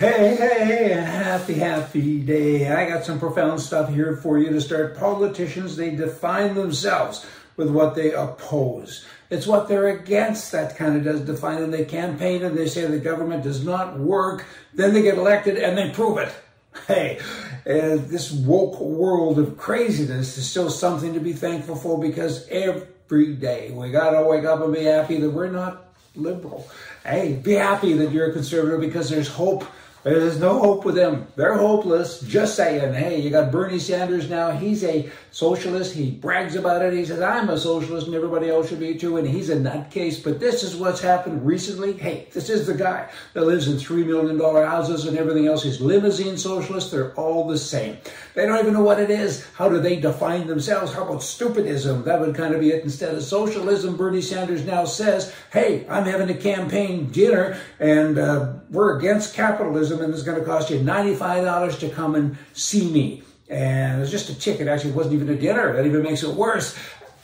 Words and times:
Hey, 0.00 0.34
hey, 0.34 0.88
happy, 0.92 1.52
happy 1.52 2.20
day. 2.20 2.72
I 2.72 2.88
got 2.88 3.04
some 3.04 3.20
profound 3.20 3.60
stuff 3.60 3.90
here 3.90 4.16
for 4.16 4.38
you 4.38 4.48
to 4.48 4.58
start. 4.58 4.96
Politicians, 4.96 5.76
they 5.76 5.90
define 5.90 6.54
themselves 6.54 7.26
with 7.58 7.68
what 7.68 7.94
they 7.94 8.14
oppose. 8.14 9.04
It's 9.28 9.46
what 9.46 9.68
they're 9.68 9.88
against 9.88 10.52
that 10.52 10.74
kind 10.78 10.96
of 10.96 11.04
does 11.04 11.20
define 11.20 11.60
them. 11.60 11.70
They 11.70 11.84
campaign 11.84 12.42
and 12.42 12.56
they 12.56 12.66
say 12.66 12.86
the 12.86 12.98
government 12.98 13.44
does 13.44 13.62
not 13.62 13.98
work. 13.98 14.46
Then 14.72 14.94
they 14.94 15.02
get 15.02 15.18
elected 15.18 15.58
and 15.58 15.76
they 15.76 15.90
prove 15.90 16.16
it. 16.16 16.32
Hey, 16.86 17.20
this 17.64 18.32
woke 18.32 18.80
world 18.80 19.38
of 19.38 19.58
craziness 19.58 20.38
is 20.38 20.48
still 20.48 20.70
something 20.70 21.12
to 21.12 21.20
be 21.20 21.34
thankful 21.34 21.76
for 21.76 22.00
because 22.00 22.48
every 22.48 23.34
day 23.34 23.70
we 23.70 23.90
got 23.90 24.12
to 24.12 24.22
wake 24.22 24.46
up 24.46 24.62
and 24.62 24.72
be 24.72 24.84
happy 24.84 25.18
that 25.18 25.28
we're 25.28 25.50
not 25.50 25.92
liberal. 26.16 26.66
Hey, 27.04 27.34
be 27.34 27.52
happy 27.52 27.92
that 27.94 28.12
you're 28.12 28.30
a 28.30 28.32
conservative 28.32 28.80
because 28.80 29.10
there's 29.10 29.28
hope 29.28 29.66
there's 30.02 30.40
no 30.40 30.58
hope 30.58 30.84
with 30.86 30.94
them. 30.94 31.26
They're 31.36 31.58
hopeless. 31.58 32.20
Just 32.20 32.56
saying, 32.56 32.94
hey, 32.94 33.20
you 33.20 33.28
got 33.28 33.52
Bernie 33.52 33.78
Sanders 33.78 34.30
now. 34.30 34.50
He's 34.50 34.82
a 34.82 35.10
socialist. 35.30 35.94
He 35.94 36.10
brags 36.10 36.54
about 36.54 36.82
it. 36.82 36.94
He 36.94 37.04
says, 37.04 37.20
I'm 37.20 37.50
a 37.50 37.58
socialist 37.58 38.06
and 38.06 38.16
everybody 38.16 38.48
else 38.48 38.70
should 38.70 38.80
be 38.80 38.94
too. 38.94 39.18
And 39.18 39.28
he's 39.28 39.50
a 39.50 39.56
nutcase. 39.56 40.22
But 40.24 40.40
this 40.40 40.62
is 40.62 40.74
what's 40.74 41.00
happened 41.00 41.44
recently. 41.44 41.92
Hey, 41.92 42.28
this 42.32 42.48
is 42.48 42.66
the 42.66 42.74
guy 42.74 43.10
that 43.34 43.44
lives 43.44 43.68
in 43.68 43.76
$3 43.76 44.06
million 44.06 44.38
houses 44.40 45.04
and 45.04 45.18
everything 45.18 45.46
else. 45.46 45.62
He's 45.62 45.80
limousine 45.80 46.38
socialist. 46.38 46.90
They're 46.90 47.12
all 47.14 47.46
the 47.46 47.58
same. 47.58 47.98
They 48.34 48.46
don't 48.46 48.58
even 48.58 48.72
know 48.72 48.82
what 48.82 49.00
it 49.00 49.10
is. 49.10 49.46
How 49.54 49.68
do 49.68 49.80
they 49.80 49.96
define 49.96 50.46
themselves? 50.46 50.94
How 50.94 51.04
about 51.04 51.20
stupidism? 51.20 52.04
That 52.04 52.20
would 52.20 52.34
kind 52.34 52.54
of 52.54 52.60
be 52.60 52.70
it. 52.70 52.84
Instead 52.84 53.14
of 53.14 53.22
socialism, 53.22 53.98
Bernie 53.98 54.22
Sanders 54.22 54.64
now 54.64 54.86
says, 54.86 55.34
hey, 55.52 55.86
I'm 55.88 56.04
having 56.04 56.30
a 56.30 56.34
campaign 56.34 57.10
dinner 57.10 57.60
and 57.78 58.18
uh, 58.18 58.54
we're 58.70 58.98
against 58.98 59.34
capitalism 59.34 59.89
and 59.90 60.12
it's 60.12 60.22
going 60.22 60.38
to 60.38 60.44
cost 60.44 60.70
you 60.70 60.78
$95 60.78 61.78
to 61.80 61.88
come 61.90 62.14
and 62.14 62.36
see 62.52 62.90
me. 62.90 63.22
And 63.48 63.98
it 63.98 64.00
was 64.00 64.10
just 64.10 64.30
a 64.30 64.38
ticket. 64.38 64.68
Actually, 64.68 64.90
it 64.90 64.96
wasn't 64.96 65.14
even 65.14 65.28
a 65.30 65.36
dinner. 65.36 65.72
That 65.74 65.86
even 65.86 66.02
makes 66.02 66.22
it 66.22 66.34
worse. 66.34 66.78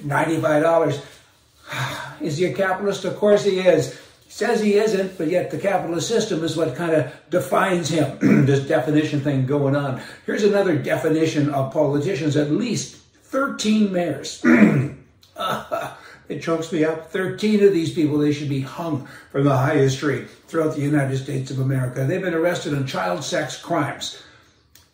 $95. 0.00 1.00
Is 2.20 2.36
he 2.36 2.44
a 2.44 2.54
capitalist? 2.54 3.04
Of 3.04 3.16
course 3.16 3.44
he 3.44 3.58
is 3.58 3.98
says 4.32 4.62
he 4.62 4.76
isn't, 4.76 5.18
but 5.18 5.28
yet 5.28 5.50
the 5.50 5.58
capitalist 5.58 6.08
system 6.08 6.42
is 6.42 6.56
what 6.56 6.74
kind 6.74 6.92
of 6.92 7.12
defines 7.28 7.90
him. 7.90 8.16
this 8.46 8.66
definition 8.66 9.20
thing 9.20 9.44
going 9.44 9.76
on. 9.76 10.00
Here's 10.24 10.42
another 10.42 10.74
definition 10.74 11.50
of 11.50 11.70
politicians 11.70 12.34
at 12.38 12.50
least 12.50 12.96
13 13.24 13.92
mayors. 13.92 14.42
Ah, 15.34 15.98
it 16.32 16.42
chokes 16.42 16.72
me 16.72 16.84
up. 16.84 17.10
13 17.10 17.62
of 17.64 17.72
these 17.72 17.92
people, 17.92 18.18
they 18.18 18.32
should 18.32 18.48
be 18.48 18.60
hung 18.60 19.06
from 19.30 19.44
the 19.44 19.56
highest 19.56 19.98
tree 19.98 20.24
throughout 20.46 20.74
the 20.74 20.82
United 20.82 21.16
States 21.18 21.50
of 21.50 21.60
America. 21.60 22.04
They've 22.04 22.20
been 22.20 22.34
arrested 22.34 22.74
on 22.74 22.86
child 22.86 23.22
sex 23.22 23.60
crimes 23.60 24.22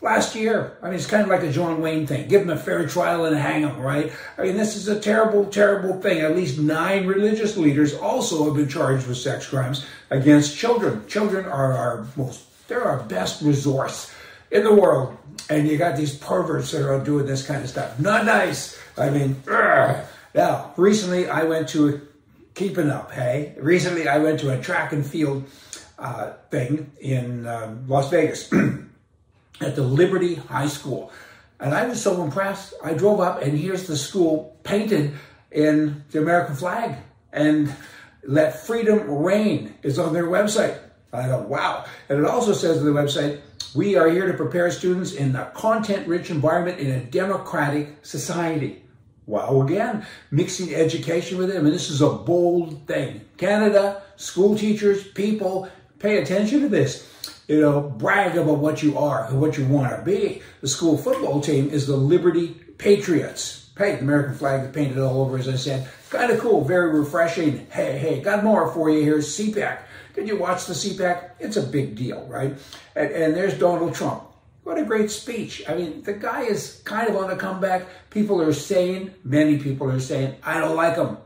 last 0.01 0.35
year. 0.35 0.77
I 0.83 0.87
mean, 0.87 0.95
it's 0.95 1.07
kind 1.07 1.23
of 1.23 1.29
like 1.29 1.43
a 1.43 1.53
John 1.53 1.81
Wayne 1.81 2.07
thing. 2.07 2.29
Give 2.29 2.47
them 2.47 2.57
a 2.57 2.61
fair 2.61 2.87
trial 2.87 3.25
and 3.25 3.37
hang 3.37 3.63
them, 3.63 3.81
right? 3.81 4.13
I 4.37 4.43
mean, 4.43 4.57
this 4.57 4.77
is 4.77 4.89
a 4.89 5.01
terrible, 5.01 5.47
terrible 5.47 6.01
thing. 6.01 6.21
At 6.21 6.37
least 6.37 6.59
nine 6.59 7.07
religious 7.07 7.57
leaders 7.57 7.95
also 7.95 8.45
have 8.45 8.55
been 8.55 8.69
charged 8.69 9.07
with 9.07 9.19
sex 9.19 9.47
crimes 9.47 9.87
against 10.11 10.57
children. 10.57 11.07
Children 11.09 11.47
are 11.47 11.73
our 11.73 12.07
most, 12.17 12.69
they're 12.69 12.85
our 12.85 13.03
best 13.05 13.43
resource 13.43 14.13
in 14.51 14.65
the 14.65 14.75
world. 14.75 15.17
And 15.51 15.67
you 15.67 15.79
got 15.79 15.97
these 15.97 16.15
perverts 16.15 16.73
that 16.73 16.87
are 16.87 17.03
doing 17.03 17.27
this 17.27 17.47
kind 17.47 17.63
of 17.63 17.71
stuff. 17.71 17.99
Not 17.99 18.27
nice. 18.27 18.79
I 18.97 19.11
mean, 19.11 19.41
ugh. 19.51 20.05
Now, 20.35 20.73
recently 20.77 21.29
I 21.29 21.45
went 21.45 21.69
to 21.71 22.07
keeping 22.55 22.91
up, 22.91 23.13
hey? 23.13 23.55
Recently 23.59 24.09
I 24.09 24.19
went 24.19 24.41
to 24.41 24.57
a 24.57 24.61
track 24.61 24.93
and 24.93 25.07
field 25.07 25.45
uh, 25.99 26.33
thing 26.51 26.91
in 27.01 27.47
um, 27.47 27.87
Las 27.89 28.11
Vegas. 28.11 28.53
at 29.61 29.75
the 29.75 29.83
Liberty 29.83 30.35
High 30.35 30.69
School. 30.69 31.13
And 31.61 31.75
I 31.75 31.87
was 31.87 32.01
so 32.01 32.23
impressed. 32.23 32.75
I 32.83 32.95
drove 32.95 33.21
up 33.21 33.43
and 33.43 33.59
here's 33.59 33.87
the 33.87 33.97
school 33.97 34.57
painted 34.63 35.15
in 35.51 36.05
the 36.11 36.21
American 36.21 36.55
flag. 36.55 36.97
And 37.33 37.75
Let 38.23 38.65
Freedom 38.67 39.11
Reign 39.11 39.75
is 39.83 39.99
on 39.99 40.13
their 40.13 40.27
website. 40.27 40.79
I 41.13 41.27
thought, 41.27 41.49
wow. 41.49 41.85
And 42.09 42.19
it 42.19 42.27
also 42.27 42.53
says 42.53 42.79
on 42.79 42.85
the 42.85 42.93
website, 42.93 43.41
we 43.75 43.97
are 43.97 44.09
here 44.09 44.31
to 44.31 44.35
prepare 44.35 44.71
students 44.71 45.13
in 45.13 45.35
a 45.37 45.47
content 45.55 46.07
rich 46.07 46.31
environment 46.31 46.79
in 46.79 46.91
a 46.91 47.05
democratic 47.05 48.05
society. 48.05 48.83
Wow, 49.29 49.63
again, 49.63 50.07
mixing 50.31 50.75
education 50.75 51.39
with 51.39 51.51
it. 51.51 51.59
I 51.59 51.61
mean, 51.61 51.73
this 51.73 51.91
is 51.91 52.01
a 52.01 52.09
bold 52.09 52.87
thing. 52.89 53.21
Canada, 53.37 54.03
school 54.17 54.57
teachers, 54.57 55.07
people, 55.07 55.69
pay 55.99 56.17
attention 56.17 56.63
to 56.63 56.69
this 56.69 57.07
you 57.49 57.63
know, 57.63 57.81
brag 57.81 58.37
about 58.37 58.59
what 58.59 58.83
you 58.83 58.99
are 58.99 59.25
and 59.25 59.41
what 59.41 59.57
you 59.57 59.65
want 59.67 59.97
to 59.97 60.03
be. 60.05 60.43
The 60.61 60.69
school 60.69 60.99
football 60.99 61.41
team 61.41 61.71
is 61.71 61.87
the 61.87 61.97
Liberty 61.97 62.49
Patriots. 62.77 63.71
Hey, 63.77 63.95
the 63.95 64.01
American 64.01 64.35
flag 64.35 64.67
is 64.67 64.75
painted 64.75 64.99
all 64.99 65.23
over, 65.23 65.39
as 65.39 65.49
I 65.49 65.57
said. 65.57 65.89
Kind 66.11 66.31
of 66.31 66.41
cool, 66.41 66.63
very 66.63 66.99
refreshing. 66.99 67.67
Hey, 67.71 67.99
hey, 67.99 68.21
got 68.21 68.45
more 68.45 68.73
for 68.73 68.91
you 68.91 69.03
here. 69.03 69.19
CPAC. 69.19 69.79
Did 70.15 70.29
you 70.29 70.37
watch 70.37 70.67
the 70.67 70.75
CPAC? 70.75 71.31
It's 71.39 71.57
a 71.57 71.63
big 71.63 71.95
deal, 71.95 72.27
right? 72.27 72.55
And, 72.95 73.11
and 73.11 73.35
there's 73.35 73.59
Donald 73.59 73.95
Trump. 73.95 74.28
What 74.69 74.77
a 74.77 74.85
great 74.85 75.11
speech. 75.11 75.63
I 75.67 75.75
mean, 75.75 76.03
the 76.03 76.13
guy 76.13 76.43
is 76.43 76.83
kind 76.85 77.09
of 77.09 77.17
on 77.17 77.31
the 77.31 77.37
comeback. 77.37 77.87
People 78.11 78.43
are 78.43 78.53
saying, 78.53 79.15
many 79.25 79.57
people 79.57 79.91
are 79.91 79.99
saying, 79.99 80.35
I 80.45 80.61
don't 80.61 80.77
like 80.77 80.97
him. 80.97 81.17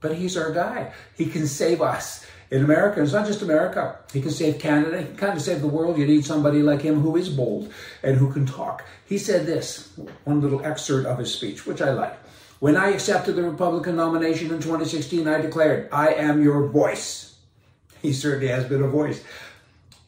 But 0.00 0.14
he's 0.14 0.34
our 0.34 0.50
guy. 0.50 0.94
He 1.14 1.26
can 1.26 1.46
save 1.46 1.82
us 1.82 2.24
in 2.50 2.64
America. 2.64 3.02
It's 3.02 3.12
not 3.12 3.26
just 3.26 3.42
America. 3.42 3.98
He 4.14 4.22
can 4.22 4.30
save 4.30 4.58
Canada. 4.58 5.02
He 5.02 5.04
can 5.08 5.16
kind 5.18 5.36
of 5.36 5.42
save 5.42 5.60
the 5.60 5.68
world. 5.68 5.98
You 5.98 6.06
need 6.06 6.24
somebody 6.24 6.62
like 6.62 6.80
him 6.80 7.02
who 7.02 7.16
is 7.16 7.28
bold 7.28 7.70
and 8.02 8.16
who 8.16 8.32
can 8.32 8.46
talk. 8.46 8.82
He 9.04 9.18
said 9.18 9.44
this, 9.44 9.92
one 10.24 10.40
little 10.40 10.64
excerpt 10.64 11.06
of 11.06 11.18
his 11.18 11.34
speech, 11.34 11.66
which 11.66 11.82
I 11.82 11.92
like. 11.92 12.18
When 12.60 12.78
I 12.78 12.92
accepted 12.92 13.36
the 13.36 13.42
Republican 13.42 13.96
nomination 13.96 14.46
in 14.46 14.62
2016, 14.62 15.28
I 15.28 15.42
declared, 15.42 15.90
I 15.92 16.14
am 16.14 16.42
your 16.42 16.68
voice. 16.68 17.36
He 18.00 18.14
certainly 18.14 18.48
has 18.48 18.64
been 18.64 18.82
a 18.82 18.88
voice. 18.88 19.22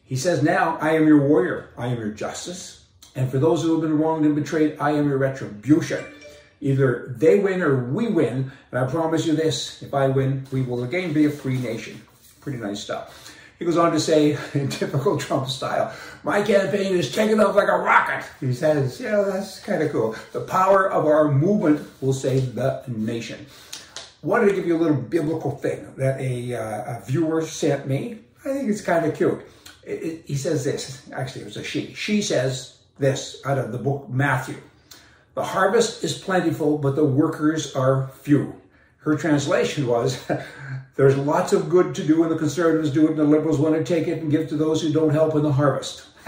He 0.05 0.15
says 0.15 0.41
now, 0.41 0.79
I 0.81 0.95
am 0.95 1.05
your 1.05 1.27
warrior. 1.27 1.69
I 1.77 1.89
am 1.89 1.99
your 1.99 2.09
justice. 2.09 2.77
And 3.15 3.29
for 3.29 3.39
those 3.39 3.63
who 3.63 3.73
have 3.73 3.81
been 3.81 3.97
wronged 3.97 4.25
and 4.25 4.35
betrayed, 4.35 4.77
I 4.79 4.91
am 4.91 5.07
your 5.07 5.17
retribution. 5.17 6.05
Either 6.61 7.13
they 7.17 7.39
win 7.39 7.61
or 7.61 7.83
we 7.85 8.07
win. 8.07 8.51
And 8.71 8.79
I 8.79 8.89
promise 8.89 9.25
you 9.25 9.35
this 9.35 9.81
if 9.81 9.93
I 9.93 10.07
win, 10.07 10.45
we 10.51 10.61
will 10.61 10.83
again 10.83 11.13
be 11.13 11.25
a 11.25 11.29
free 11.29 11.57
nation. 11.57 12.01
Pretty 12.41 12.59
nice 12.59 12.81
stuff. 12.81 13.35
He 13.59 13.65
goes 13.65 13.77
on 13.77 13.91
to 13.91 13.99
say, 13.99 14.37
in 14.53 14.69
typical 14.69 15.17
Trump 15.17 15.49
style, 15.49 15.93
my 16.23 16.41
campaign 16.41 16.95
is 16.95 17.13
taking 17.13 17.39
off 17.39 17.55
like 17.55 17.67
a 17.67 17.77
rocket. 17.77 18.25
He 18.39 18.53
says, 18.53 18.99
yeah, 18.99 19.21
that's 19.21 19.59
kind 19.59 19.83
of 19.83 19.91
cool. 19.91 20.15
The 20.31 20.41
power 20.41 20.89
of 20.89 21.05
our 21.05 21.29
movement 21.29 21.87
will 22.01 22.13
save 22.13 22.55
the 22.55 22.83
nation. 22.87 23.45
Wanted 24.21 24.49
to 24.49 24.55
give 24.55 24.65
you 24.65 24.77
a 24.77 24.81
little 24.81 24.97
biblical 24.97 25.51
thing 25.51 25.93
that 25.95 26.19
a, 26.19 26.53
uh, 26.53 26.97
a 26.97 27.05
viewer 27.05 27.41
sent 27.41 27.87
me. 27.87 28.19
I 28.41 28.53
think 28.53 28.69
it's 28.69 28.81
kind 28.81 29.05
of 29.05 29.15
cute. 29.15 29.41
It, 29.83 30.03
it, 30.03 30.23
he 30.25 30.35
says 30.35 30.63
this, 30.63 31.09
actually, 31.11 31.41
it 31.41 31.45
was 31.45 31.57
a 31.57 31.63
she. 31.63 31.93
She 31.93 32.21
says 32.21 32.78
this 32.99 33.41
out 33.45 33.57
of 33.57 33.71
the 33.71 33.77
book 33.77 34.09
Matthew 34.09 34.57
The 35.35 35.43
harvest 35.43 36.03
is 36.03 36.17
plentiful, 36.17 36.77
but 36.77 36.95
the 36.95 37.05
workers 37.05 37.75
are 37.75 38.09
few 38.21 38.59
her 38.99 39.15
translation 39.15 39.87
was 39.87 40.29
there's 40.95 41.17
lots 41.17 41.53
of 41.53 41.69
good 41.69 41.95
to 41.95 42.05
do 42.05 42.23
and 42.23 42.31
the 42.31 42.37
conservatives 42.37 42.91
do 42.91 43.05
it 43.05 43.11
and 43.11 43.19
the 43.19 43.23
liberals 43.23 43.57
want 43.57 43.75
to 43.75 43.83
take 43.83 44.07
it 44.07 44.21
and 44.21 44.31
give 44.31 44.49
to 44.49 44.55
those 44.55 44.81
who 44.81 44.91
don't 44.91 45.11
help 45.11 45.35
in 45.35 45.41
the 45.41 45.51
harvest. 45.51 46.05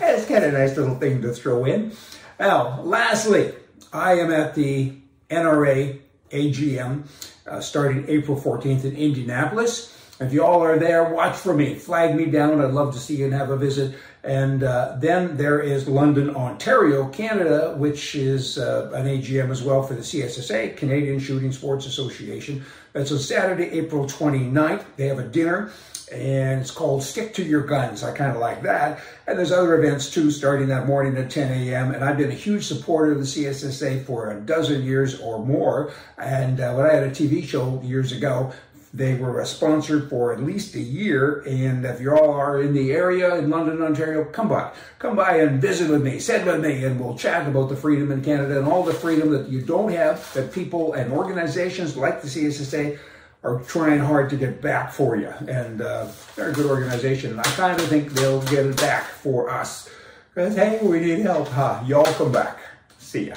it's 0.00 0.26
kind 0.26 0.44
of 0.44 0.54
a 0.54 0.58
nice 0.58 0.76
little 0.76 0.94
thing 0.96 1.20
to 1.22 1.32
throw 1.32 1.64
in. 1.64 1.92
Now, 2.38 2.80
lastly, 2.82 3.52
I 3.92 4.14
am 4.14 4.32
at 4.32 4.54
the 4.54 4.94
NRA 5.28 5.98
AGM 6.30 7.06
uh, 7.46 7.60
starting 7.60 8.04
April 8.08 8.40
14th 8.40 8.84
in 8.84 8.96
Indianapolis. 8.96 9.94
If 10.20 10.32
you 10.32 10.44
all 10.44 10.64
are 10.64 10.78
there, 10.78 11.14
watch 11.14 11.36
for 11.36 11.54
me. 11.54 11.76
Flag 11.76 12.14
me 12.16 12.26
down. 12.26 12.60
I'd 12.60 12.72
love 12.72 12.92
to 12.94 12.98
see 12.98 13.16
you 13.16 13.26
and 13.26 13.34
have 13.34 13.50
a 13.50 13.56
visit. 13.56 13.96
And 14.24 14.64
uh, 14.64 14.96
then 14.98 15.36
there 15.36 15.60
is 15.60 15.86
London, 15.86 16.34
Ontario, 16.34 17.08
Canada, 17.08 17.74
which 17.76 18.16
is 18.16 18.58
uh, 18.58 18.90
an 18.94 19.06
AGM 19.06 19.50
as 19.50 19.62
well 19.62 19.82
for 19.82 19.94
the 19.94 20.00
CSSA, 20.00 20.76
Canadian 20.76 21.20
Shooting 21.20 21.52
Sports 21.52 21.86
Association. 21.86 22.64
That's 22.92 23.12
on 23.12 23.18
Saturday, 23.18 23.70
April 23.70 24.06
29th. 24.06 24.84
They 24.96 25.06
have 25.06 25.20
a 25.20 25.28
dinner 25.28 25.70
and 26.12 26.60
it's 26.60 26.70
called 26.70 27.02
Stick 27.02 27.34
to 27.34 27.44
Your 27.44 27.62
Guns. 27.62 28.02
I 28.02 28.12
kind 28.12 28.32
of 28.32 28.38
like 28.38 28.62
that. 28.62 29.00
And 29.26 29.38
there's 29.38 29.52
other 29.52 29.82
events 29.82 30.10
too, 30.10 30.30
starting 30.30 30.68
that 30.68 30.86
morning 30.86 31.16
at 31.16 31.30
10 31.30 31.52
a.m. 31.52 31.94
And 31.94 32.04
I've 32.04 32.16
been 32.16 32.30
a 32.30 32.34
huge 32.34 32.64
supporter 32.64 33.12
of 33.12 33.18
the 33.18 33.24
CSSA 33.24 34.04
for 34.04 34.30
a 34.30 34.40
dozen 34.40 34.84
years 34.84 35.20
or 35.20 35.44
more. 35.44 35.92
And 36.16 36.60
uh, 36.60 36.72
when 36.74 36.86
I 36.86 36.94
had 36.94 37.02
a 37.02 37.10
TV 37.10 37.44
show 37.44 37.80
years 37.82 38.12
ago, 38.12 38.52
they 38.92 39.14
were 39.14 39.44
sponsored 39.44 40.08
for 40.08 40.32
at 40.32 40.42
least 40.42 40.74
a 40.74 40.80
year. 40.80 41.42
And 41.46 41.84
if 41.84 42.00
you 42.00 42.16
all 42.16 42.32
are 42.32 42.60
in 42.60 42.72
the 42.72 42.92
area 42.92 43.36
in 43.36 43.50
London, 43.50 43.82
Ontario, 43.82 44.24
come 44.24 44.48
by. 44.48 44.72
Come 44.98 45.16
by 45.16 45.38
and 45.38 45.60
visit 45.60 45.90
with 45.90 46.02
me, 46.02 46.18
sit 46.18 46.46
with 46.46 46.60
me, 46.60 46.84
and 46.84 46.98
we'll 46.98 47.16
chat 47.16 47.46
about 47.46 47.68
the 47.68 47.76
freedom 47.76 48.10
in 48.10 48.22
Canada 48.22 48.58
and 48.58 48.66
all 48.66 48.82
the 48.82 48.94
freedom 48.94 49.30
that 49.30 49.48
you 49.48 49.60
don't 49.60 49.92
have, 49.92 50.32
that 50.34 50.52
people 50.52 50.94
and 50.94 51.12
organizations 51.12 51.96
like 51.96 52.22
the 52.22 52.28
CSSA 52.28 52.98
are 53.44 53.60
trying 53.60 54.00
hard 54.00 54.30
to 54.30 54.36
get 54.36 54.60
back 54.60 54.92
for 54.92 55.16
you. 55.16 55.32
And 55.46 55.80
uh, 55.80 56.08
they're 56.34 56.50
a 56.50 56.52
good 56.52 56.66
organization. 56.66 57.32
And 57.32 57.40
I 57.40 57.44
kind 57.44 57.78
of 57.78 57.86
think 57.88 58.12
they'll 58.12 58.42
get 58.42 58.66
it 58.66 58.76
back 58.78 59.04
for 59.04 59.50
us. 59.50 59.90
Because, 60.34 60.56
hey, 60.56 60.78
we 60.82 61.00
need 61.00 61.20
help, 61.20 61.48
huh? 61.48 61.82
Y'all 61.86 62.04
come 62.04 62.32
back. 62.32 62.58
See 62.98 63.28
ya. 63.28 63.36